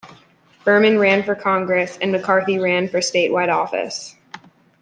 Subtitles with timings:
[0.63, 4.15] Berman ran for Congress and McCarthy ran for statewide office.